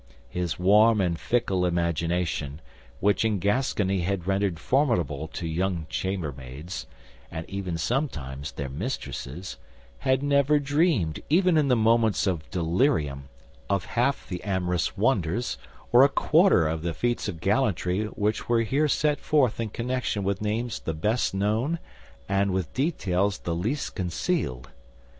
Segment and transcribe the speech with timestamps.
[0.29, 2.59] His warm and fickle imagination,
[2.99, 6.87] which in Gascony had rendered him formidable to young chambermaids,
[7.29, 9.57] and even sometimes their mistresses,
[9.99, 13.29] had never dreamed, even in moments of delirium,
[13.69, 15.59] of half the amorous wonders
[15.91, 20.23] or a quarter of the feats of gallantry which were here set forth in connection
[20.23, 21.77] with names the best known
[22.27, 24.71] and with details the least concealed.